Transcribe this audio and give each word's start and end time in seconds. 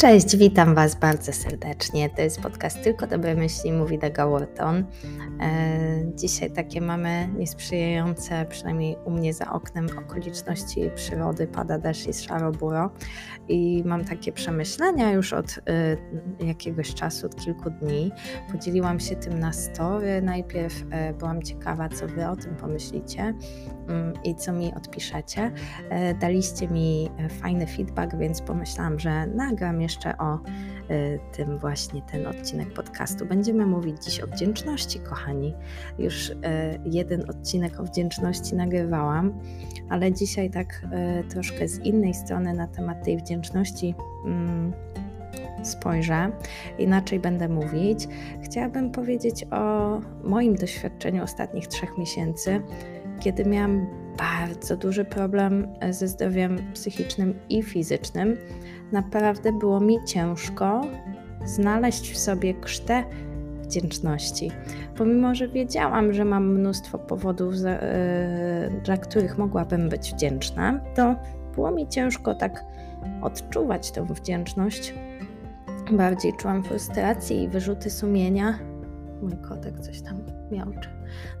Cześć, 0.00 0.36
witam 0.36 0.74
Was 0.74 0.94
bardzo 0.94 1.32
serdecznie. 1.32 2.10
To 2.10 2.22
jest 2.22 2.40
podcast 2.40 2.82
Tylko 2.82 3.06
Dobre 3.06 3.34
Myśli, 3.34 3.72
mówi 3.72 3.98
Daga 3.98 4.26
Wharton. 4.26 4.84
E, 5.40 6.12
dzisiaj 6.14 6.50
takie 6.50 6.80
mamy 6.80 7.28
niesprzyjające, 7.38 8.46
przynajmniej 8.48 8.96
u 9.04 9.10
mnie 9.10 9.34
za 9.34 9.52
oknem, 9.52 9.86
okoliczności 9.98 10.90
przyrody. 10.94 11.46
Pada 11.46 11.78
deszcz, 11.78 12.06
jest 12.06 12.24
szaro-buro 12.24 12.90
i 13.48 13.82
mam 13.86 14.04
takie 14.04 14.32
przemyślenia 14.32 15.12
już 15.12 15.32
od 15.32 15.60
e, 16.40 16.46
jakiegoś 16.46 16.94
czasu, 16.94 17.26
od 17.26 17.36
kilku 17.36 17.70
dni. 17.70 18.12
Podzieliłam 18.52 19.00
się 19.00 19.16
tym 19.16 19.38
na 19.38 19.52
story. 19.52 20.22
Najpierw 20.22 20.84
e, 20.90 21.12
byłam 21.12 21.42
ciekawa, 21.42 21.88
co 21.88 22.06
Wy 22.06 22.28
o 22.28 22.36
tym 22.36 22.56
pomyślicie 22.56 23.34
mm, 23.88 24.12
i 24.24 24.34
co 24.34 24.52
mi 24.52 24.74
odpiszecie. 24.74 25.52
Daliście 26.20 26.68
mi 26.68 27.10
fajny 27.40 27.66
feedback, 27.66 28.16
więc 28.16 28.42
pomyślałam, 28.42 28.98
że 28.98 29.26
nagram 29.26 29.80
jeszcze 29.80 29.89
o 30.18 30.34
y, 30.90 31.18
tym 31.32 31.58
właśnie 31.58 32.02
ten 32.02 32.26
odcinek 32.26 32.72
podcastu. 32.72 33.26
Będziemy 33.26 33.66
mówić 33.66 34.04
dziś 34.04 34.20
o 34.20 34.26
wdzięczności, 34.26 35.00
kochani. 35.00 35.54
Już 35.98 36.30
y, 36.30 36.36
jeden 36.84 37.30
odcinek 37.30 37.80
o 37.80 37.84
wdzięczności 37.84 38.54
nagrywałam, 38.54 39.40
ale 39.88 40.12
dzisiaj 40.12 40.50
tak 40.50 40.86
y, 41.22 41.28
troszkę 41.28 41.68
z 41.68 41.78
innej 41.78 42.14
strony 42.14 42.54
na 42.54 42.66
temat 42.68 43.04
tej 43.04 43.16
wdzięczności 43.16 43.94
mm, 44.24 44.72
spojrzę, 45.62 46.30
inaczej 46.78 47.20
będę 47.20 47.48
mówić. 47.48 48.08
Chciałabym 48.42 48.90
powiedzieć 48.90 49.46
o 49.50 50.00
moim 50.24 50.54
doświadczeniu 50.54 51.22
ostatnich 51.22 51.66
trzech 51.66 51.98
miesięcy, 51.98 52.60
kiedy 53.20 53.44
miałam 53.44 53.86
bardzo 54.18 54.76
duży 54.76 55.04
problem 55.04 55.68
ze 55.90 56.08
zdrowiem 56.08 56.58
psychicznym 56.74 57.34
i 57.48 57.62
fizycznym 57.62 58.36
naprawdę 58.92 59.52
było 59.52 59.80
mi 59.80 60.04
ciężko 60.04 60.80
znaleźć 61.44 62.12
w 62.12 62.18
sobie 62.18 62.54
krztę 62.54 63.04
wdzięczności. 63.62 64.50
Pomimo, 64.96 65.34
że 65.34 65.48
wiedziałam, 65.48 66.12
że 66.12 66.24
mam 66.24 66.52
mnóstwo 66.54 66.98
powodów, 66.98 67.56
za, 67.56 67.70
yy, 67.70 67.78
dla 68.84 68.96
których 68.96 69.38
mogłabym 69.38 69.88
być 69.88 70.12
wdzięczna, 70.14 70.80
to 70.94 71.14
było 71.54 71.70
mi 71.70 71.88
ciężko 71.88 72.34
tak 72.34 72.64
odczuwać 73.22 73.90
tę 73.90 74.06
wdzięczność. 74.06 74.94
Bardziej 75.92 76.32
czułam 76.32 76.62
frustrację 76.62 77.44
i 77.44 77.48
wyrzuty 77.48 77.90
sumienia. 77.90 78.58
Mój 79.22 79.36
kotek 79.48 79.80
coś 79.80 80.02
tam 80.02 80.29
miałczy. 80.50 80.88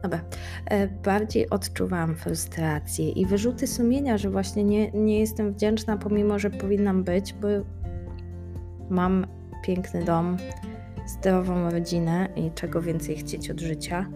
Dobra, 0.02 0.20
e, 0.66 0.88
bardziej 0.88 1.50
odczuwałam 1.50 2.14
frustrację 2.14 3.10
i 3.10 3.26
wyrzuty 3.26 3.66
sumienia, 3.66 4.18
że 4.18 4.30
właśnie 4.30 4.64
nie, 4.64 4.90
nie 4.90 5.20
jestem 5.20 5.52
wdzięczna, 5.52 5.96
pomimo 5.96 6.38
że 6.38 6.50
powinnam 6.50 7.04
być, 7.04 7.32
bo 7.32 7.48
mam 8.90 9.26
piękny 9.62 10.04
dom, 10.04 10.36
zdrową 11.06 11.70
rodzinę 11.70 12.28
i 12.36 12.50
czego 12.50 12.82
więcej 12.82 13.16
chcieć 13.16 13.50
od 13.50 13.60
życia. 13.60 14.06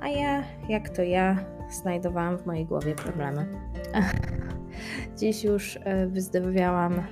A 0.00 0.08
ja, 0.08 0.42
jak 0.68 0.88
to 0.88 1.02
ja, 1.02 1.44
znajdowałam 1.70 2.38
w 2.38 2.46
mojej 2.46 2.66
głowie 2.66 2.94
problemy. 2.94 3.46
Dziś 5.18 5.44
już 5.44 5.78
e, 5.84 6.06
wyzdrowiałam 6.06 7.02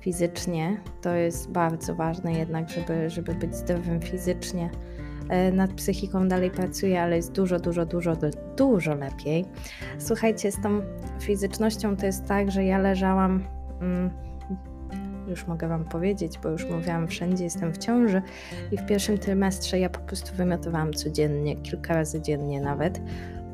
fizycznie. 0.00 0.80
To 1.00 1.14
jest 1.14 1.50
bardzo 1.50 1.94
ważne 1.94 2.32
jednak, 2.32 2.68
żeby, 2.68 3.10
żeby 3.10 3.34
być 3.34 3.56
zdrowym 3.56 4.00
fizycznie 4.00 4.70
nad 5.52 5.72
psychiką 5.72 6.28
dalej 6.28 6.50
pracuję, 6.50 7.02
ale 7.02 7.16
jest 7.16 7.32
dużo, 7.32 7.58
dużo, 7.58 7.86
dużo, 7.86 8.16
dużo 8.56 8.94
lepiej. 8.94 9.44
Słuchajcie, 9.98 10.52
z 10.52 10.60
tą 10.60 10.80
fizycznością 11.20 11.96
to 11.96 12.06
jest 12.06 12.26
tak, 12.26 12.50
że 12.50 12.64
ja 12.64 12.78
leżałam. 12.78 13.44
Mm, 13.80 14.10
już 15.28 15.46
mogę 15.46 15.68
Wam 15.68 15.84
powiedzieć, 15.84 16.38
bo 16.42 16.48
już 16.48 16.70
mówiłam 16.70 17.08
wszędzie, 17.08 17.44
jestem 17.44 17.72
w 17.72 17.78
ciąży 17.78 18.22
i 18.72 18.76
w 18.76 18.86
pierwszym 18.86 19.18
trymestrze 19.18 19.78
ja 19.78 19.90
po 19.90 20.00
prostu 20.00 20.36
wymiotowałam 20.36 20.92
codziennie, 20.92 21.56
kilka 21.56 21.94
razy 21.94 22.20
dziennie 22.20 22.60
nawet. 22.60 23.00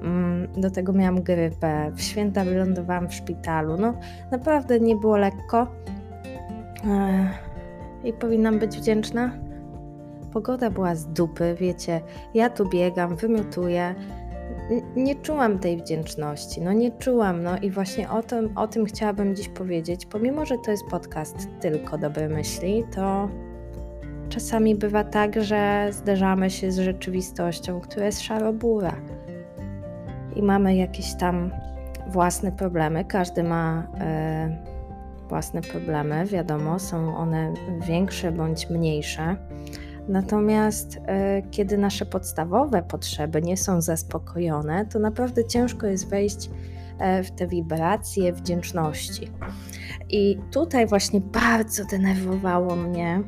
Mm, 0.03 0.49
do 0.61 0.71
tego 0.71 0.93
miałam 0.93 1.23
grypę, 1.23 1.93
w 1.95 2.03
święta 2.03 2.45
wylądowałam 2.45 3.09
w 3.09 3.15
szpitalu. 3.15 3.77
No, 3.77 3.95
naprawdę 4.31 4.81
nie 4.81 4.97
było 4.97 5.17
lekko 5.17 5.67
e, 6.85 7.29
i 8.05 8.13
powinnam 8.13 8.59
być 8.59 8.77
wdzięczna 8.77 9.48
Pogoda 10.33 10.71
była 10.71 10.95
z 10.95 11.07
dupy, 11.07 11.57
wiecie, 11.61 12.01
ja 12.35 12.51
tu 12.51 12.69
biegam, 12.69 13.17
wymiotuję. 13.17 13.95
Nie 14.97 15.15
czułam 15.15 15.59
tej 15.59 15.77
wdzięczności, 15.77 16.61
no 16.61 16.73
nie 16.73 16.91
czułam, 16.91 17.43
no 17.43 17.59
i 17.59 17.71
właśnie 17.71 18.11
o 18.11 18.23
tym, 18.23 18.59
o 18.59 18.69
tym 18.69 18.85
chciałabym 18.85 19.37
dziś 19.37 19.49
powiedzieć. 19.49 20.07
Pomimo, 20.07 20.47
że 20.47 20.55
to 20.65 20.71
jest 20.71 20.85
podcast 20.91 21.49
tylko 21.61 21.99
dobre 21.99 22.29
myśli, 22.29 22.85
to 22.95 23.29
czasami 24.29 24.75
bywa 24.75 25.05
tak, 25.05 25.43
że 25.43 25.89
zderzamy 25.91 26.51
się 26.51 26.73
z 26.73 26.79
rzeczywistością, 26.79 27.81
która 27.81 28.07
jest 28.07 28.21
szarobura 28.21 28.95
i 30.37 30.43
mamy 30.43 30.77
jakieś 30.77 31.15
tam 31.15 31.51
własne 32.09 32.53
problemy. 32.53 33.05
Każdy 33.05 33.43
ma 33.43 33.87
e, 34.01 34.59
własne 35.29 35.61
problemy, 35.61 36.27
wiadomo, 36.27 36.79
są 36.79 37.17
one 37.17 37.55
większe 37.87 38.33
bądź 38.33 38.71
mniejsze 38.71 39.37
Natomiast 40.09 41.01
e, 41.07 41.43
kiedy 41.51 41.79
nasze 41.79 42.07
podstawowe 42.07 42.83
potrzeby 42.83 43.43
nie 43.43 43.57
są 43.57 43.81
zaspokojone, 43.81 44.87
to 44.87 44.99
naprawdę 44.99 45.45
ciężko 45.45 45.87
jest 45.87 46.09
wejść 46.09 46.51
e, 46.99 47.23
w 47.23 47.31
te 47.31 47.47
wibracje 47.47 48.33
wdzięczności. 48.33 49.31
I 50.11 50.39
tutaj 50.51 50.87
właśnie 50.87 51.21
bardzo 51.21 51.85
denerwowało 51.85 52.77
mnie, 52.77 53.23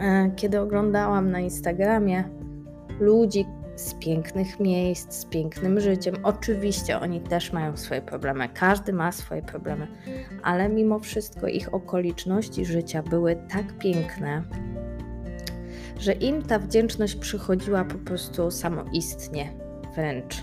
e, 0.00 0.30
kiedy 0.36 0.60
oglądałam 0.60 1.30
na 1.30 1.40
Instagramie 1.40 2.24
ludzi 3.00 3.46
z 3.76 3.94
pięknych 3.94 4.60
miejsc, 4.60 5.14
z 5.14 5.24
pięknym 5.24 5.80
życiem. 5.80 6.14
Oczywiście 6.22 7.00
oni 7.00 7.20
też 7.20 7.52
mają 7.52 7.76
swoje 7.76 8.02
problemy, 8.02 8.48
każdy 8.48 8.92
ma 8.92 9.12
swoje 9.12 9.42
problemy, 9.42 9.86
ale 10.42 10.68
mimo 10.68 10.98
wszystko 10.98 11.46
ich 11.46 11.74
okoliczności 11.74 12.64
życia 12.64 13.02
były 13.02 13.36
tak 13.36 13.78
piękne, 13.78 14.42
że 16.02 16.12
im 16.12 16.42
ta 16.42 16.58
wdzięczność 16.58 17.14
przychodziła 17.14 17.84
po 17.84 17.98
prostu 17.98 18.50
samoistnie 18.50 19.52
wręcz. 19.94 20.42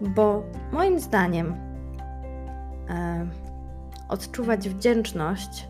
Bo 0.00 0.42
moim 0.72 1.00
zdaniem 1.00 1.54
e, 2.88 3.26
odczuwać 4.08 4.68
wdzięczność 4.68 5.68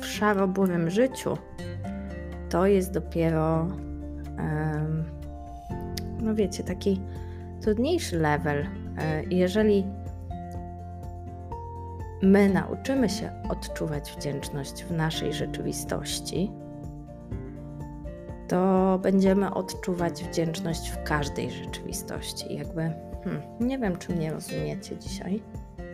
w 0.00 0.06
szaroburym 0.06 0.90
życiu 0.90 1.38
to 2.48 2.66
jest 2.66 2.92
dopiero, 2.92 3.68
e, 4.38 4.86
no 6.20 6.34
wiecie, 6.34 6.64
taki 6.64 7.00
trudniejszy 7.60 8.18
level. 8.18 8.66
E, 8.98 9.24
jeżeli 9.30 9.86
my 12.22 12.48
nauczymy 12.48 13.08
się 13.08 13.30
odczuwać 13.48 14.12
wdzięczność 14.12 14.84
w 14.84 14.90
naszej 14.90 15.32
rzeczywistości, 15.32 16.50
to 18.48 18.98
będziemy 19.02 19.54
odczuwać 19.54 20.24
wdzięczność 20.24 20.90
w 20.90 21.02
każdej 21.02 21.50
rzeczywistości. 21.50 22.56
Jakby, 22.56 22.92
hmm, 23.24 23.42
nie 23.60 23.78
wiem, 23.78 23.96
czy 23.96 24.12
mnie 24.12 24.32
rozumiecie 24.32 24.96
dzisiaj. 24.96 25.42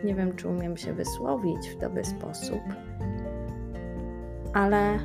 Nie 0.03 0.15
wiem, 0.15 0.35
czy 0.35 0.47
umiem 0.47 0.77
się 0.77 0.93
wysłowić 0.93 1.69
w 1.69 1.79
dobry 1.79 2.05
sposób, 2.05 2.61
ale 4.53 4.99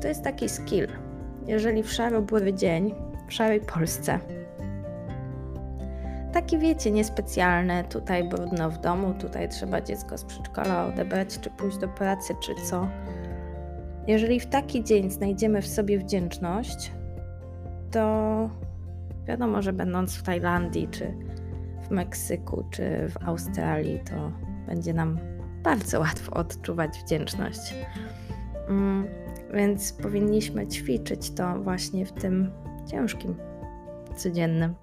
to 0.00 0.08
jest 0.08 0.22
taki 0.22 0.48
skill. 0.48 0.88
Jeżeli 1.46 1.82
w 1.82 1.92
szaro-bury 1.92 2.54
dzień, 2.54 2.94
w 3.28 3.32
szarej 3.32 3.60
Polsce, 3.60 4.18
taki 6.32 6.58
wiecie, 6.58 6.90
niespecjalny, 6.90 7.84
tutaj 7.84 8.28
brudno 8.28 8.70
w 8.70 8.78
domu, 8.78 9.14
tutaj 9.14 9.48
trzeba 9.48 9.80
dziecko 9.80 10.18
z 10.18 10.24
przedszkola 10.24 10.86
odebrać, 10.86 11.38
czy 11.40 11.50
pójść 11.50 11.78
do 11.78 11.88
pracy, 11.88 12.34
czy 12.40 12.54
co 12.54 12.88
jeżeli 14.06 14.40
w 14.40 14.46
taki 14.46 14.84
dzień 14.84 15.10
znajdziemy 15.10 15.62
w 15.62 15.66
sobie 15.66 15.98
wdzięczność, 15.98 16.92
to 17.90 18.50
wiadomo, 19.26 19.62
że 19.62 19.72
będąc 19.72 20.16
w 20.16 20.22
Tajlandii, 20.22 20.88
czy 20.90 21.14
w 21.82 21.90
Meksyku, 21.90 22.64
czy 22.70 23.08
w 23.08 23.28
Australii, 23.28 24.00
to 24.10 24.32
będzie 24.66 24.94
nam 24.94 25.18
bardzo 25.62 26.00
łatwo 26.00 26.34
odczuwać 26.34 26.98
wdzięczność. 26.98 27.74
Mm, 28.68 29.06
więc 29.54 29.92
powinniśmy 29.92 30.66
ćwiczyć 30.66 31.30
to 31.30 31.62
właśnie 31.62 32.06
w 32.06 32.12
tym 32.12 32.50
ciężkim, 32.90 33.34
codziennym 34.16 34.74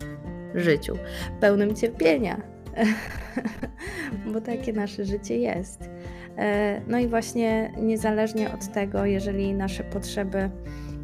życiu, 0.56 0.94
pełnym 1.40 1.76
cierpienia, 1.76 2.42
bo 4.34 4.42
takie 4.42 4.74
nasze 4.74 5.06
życie 5.06 5.38
jest. 5.38 5.90
E, 6.38 6.82
no 6.88 7.00
i 7.00 7.08
właśnie 7.08 7.74
niezależnie 7.78 8.54
od 8.54 8.72
tego, 8.72 9.06
jeżeli 9.06 9.54
nasze 9.54 9.84
potrzeby 9.84 10.50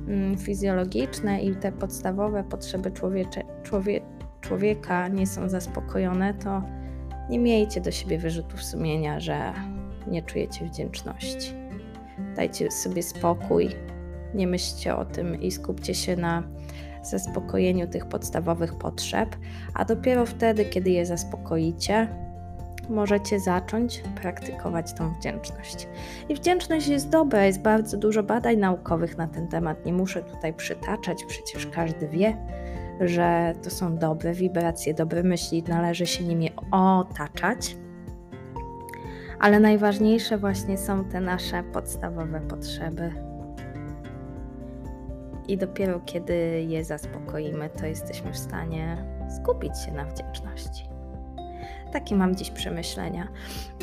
mm, 0.08 0.38
fizjologiczne 0.38 1.42
i 1.42 1.56
te 1.56 1.72
podstawowe 1.72 2.44
potrzeby 2.44 2.92
człowiecze, 2.92 3.42
człowie, 3.64 4.02
człowieka 4.42 5.08
nie 5.08 5.28
są 5.28 5.50
zaspokojone, 5.50 6.34
to 6.34 6.64
nie 7.30 7.40
miejcie 7.40 7.82
do 7.82 7.92
siebie 7.92 8.18
wyrzutów 8.18 8.64
sumienia, 8.64 9.20
że 9.20 9.54
nie 10.08 10.22
czujecie 10.24 10.66
wdzięczności. 10.66 11.54
dajcie 12.36 12.72
sobie 12.72 13.04
spokój, 13.04 13.70
nie 14.34 14.48
myślcie 14.48 14.96
o 14.96 15.06
tym 15.06 15.42
i 15.42 15.52
skupcie 15.52 15.96
się 15.96 16.16
na 16.16 16.44
zaspokojeniu 17.04 17.88
tych 17.88 18.06
podstawowych 18.06 18.76
potrzeb, 18.76 19.36
a 19.74 19.86
dopiero 19.86 20.26
wtedy, 20.26 20.66
kiedy 20.66 20.90
je 20.90 21.06
zaspokoicie, 21.06 22.08
możecie 22.90 23.40
zacząć 23.40 24.04
praktykować 24.22 24.94
tą 24.94 25.14
wdzięczność. 25.14 25.88
I 26.30 26.36
wdzięczność 26.36 26.88
jest 26.88 27.10
dobra, 27.10 27.46
jest 27.46 27.62
bardzo 27.62 27.98
dużo 27.98 28.24
badań 28.24 28.58
naukowych 28.58 29.18
na 29.18 29.28
ten 29.28 29.48
temat. 29.48 29.86
Nie 29.86 29.94
muszę 29.94 30.24
tutaj 30.24 30.54
przytaczać, 30.54 31.26
przecież 31.26 31.68
każdy 31.68 32.08
wie, 32.08 32.38
że 33.02 33.54
to 33.64 33.70
są 33.70 33.98
dobre 33.98 34.34
wibracje, 34.34 34.94
dobre 34.94 35.24
myśli, 35.24 35.64
należy 35.68 36.08
się 36.08 36.24
nimi 36.24 36.52
otaczać. 36.72 37.76
Ale 39.40 39.60
najważniejsze 39.60 40.38
właśnie 40.38 40.78
są 40.78 41.06
te 41.06 41.22
nasze 41.22 41.64
podstawowe 41.64 42.42
potrzeby. 42.42 43.12
I 45.48 45.58
dopiero 45.58 46.00
kiedy 46.00 46.64
je 46.68 46.84
zaspokoimy, 46.84 47.70
to 47.70 47.86
jesteśmy 47.86 48.34
w 48.34 48.38
stanie 48.38 49.06
skupić 49.36 49.80
się 49.86 49.92
na 49.92 50.06
wdzięczności. 50.06 50.99
Takie 51.94 52.16
mam 52.16 52.36
dziś 52.36 52.52
przemyślenia. 52.52 53.28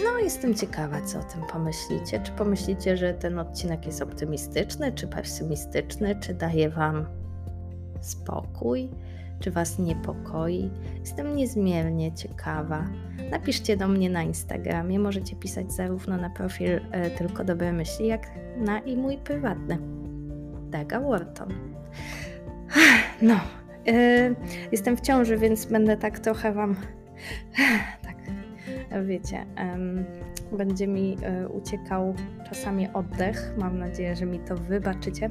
No, 0.04 0.18
jestem 0.18 0.54
ciekawa, 0.54 1.00
co 1.00 1.20
o 1.20 1.22
tym 1.22 1.42
pomyślicie. 1.52 2.20
Czy 2.20 2.32
pomyślicie, 2.32 2.96
że 2.96 3.14
ten 3.14 3.38
odcinek 3.38 3.86
jest 3.86 4.02
optymistyczny, 4.02 4.92
czy 4.92 5.08
pesymistyczny, 5.08 6.16
czy 6.20 6.34
daje 6.34 6.70
Wam 6.70 7.06
spokój, 8.00 8.90
czy 9.40 9.50
Was 9.50 9.78
niepokoi? 9.78 10.70
Jestem 11.00 11.36
niezmiernie 11.36 12.12
ciekawa. 12.12 12.84
Napiszcie 13.30 13.76
do 13.76 13.88
mnie 13.88 14.10
na 14.10 14.22
Instagramie. 14.22 14.98
Możecie 14.98 15.36
pisać 15.36 15.72
zarówno 15.72 16.16
na 16.16 16.30
profil 16.30 16.80
e, 16.90 17.10
Tylko 17.10 17.44
Dobre 17.44 17.72
Myśli, 17.72 18.06
jak 18.06 18.30
na 18.56 18.78
i 18.78 18.96
mój 18.96 19.18
prywatny. 19.18 19.78
Daga 20.70 21.00
Wharton. 21.00 21.48
No, 23.22 23.40
e, 23.86 24.34
jestem 24.72 24.96
w 24.96 25.00
ciąży, 25.00 25.36
więc 25.36 25.66
będę 25.66 25.96
tak 25.96 26.18
trochę 26.18 26.52
Wam 26.52 26.76
tak, 28.02 28.16
wiecie, 29.04 29.46
będzie 30.52 30.86
mi 30.86 31.16
e, 31.22 31.48
uciekał 31.48 32.14
czasami 32.48 32.88
oddech. 32.92 33.54
Mam 33.58 33.78
nadzieję, 33.78 34.16
że 34.16 34.26
mi 34.26 34.38
to 34.38 34.56
wybaczycie, 34.56 35.30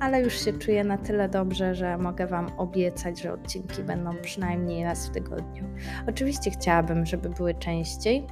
ale 0.00 0.22
już 0.22 0.44
się 0.44 0.52
czuję 0.52 0.84
na 0.84 0.98
tyle 0.98 1.28
dobrze, 1.28 1.74
że 1.74 1.98
mogę 1.98 2.26
Wam 2.26 2.46
obiecać, 2.56 3.20
że 3.22 3.32
odcinki 3.32 3.82
będą 3.82 4.10
przynajmniej 4.22 4.84
raz 4.84 5.08
w 5.08 5.10
tygodniu. 5.10 5.64
Oczywiście 6.08 6.50
chciałabym, 6.50 7.06
żeby 7.06 7.28
były 7.28 7.54
częściej, 7.54 8.26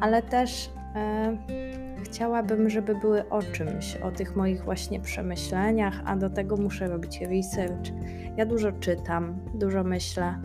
ale 0.00 0.22
też 0.22 0.70
e, 0.94 1.36
chciałabym, 2.04 2.70
żeby 2.70 2.94
były 2.94 3.28
o 3.28 3.42
czymś, 3.42 3.96
o 3.96 4.10
tych 4.10 4.36
moich 4.36 4.64
właśnie 4.64 5.00
przemyśleniach, 5.00 6.02
a 6.04 6.16
do 6.16 6.30
tego 6.30 6.56
muszę 6.56 6.88
robić 6.88 7.20
research. 7.20 7.90
Ja 8.36 8.46
dużo 8.46 8.72
czytam, 8.72 9.38
dużo 9.54 9.84
myślę. 9.84 10.40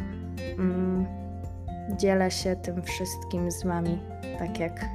Mm 0.59 1.26
dzielę 1.95 2.31
się 2.31 2.55
tym 2.55 2.81
wszystkim 2.81 3.51
z 3.51 3.63
Wami, 3.63 3.99
tak 4.39 4.59
jak 4.59 4.85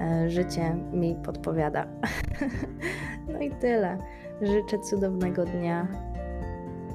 e, 0.00 0.30
życie 0.30 0.76
mi 0.92 1.14
podpowiada. 1.14 1.86
no 3.32 3.40
i 3.40 3.50
tyle. 3.50 3.98
Życzę 4.42 4.78
cudownego 4.78 5.44
dnia. 5.44 5.88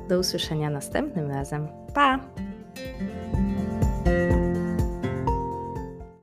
Do 0.09 0.19
usłyszenia 0.19 0.69
następnym 0.69 1.31
razem. 1.31 1.67
Pa! 1.93 2.19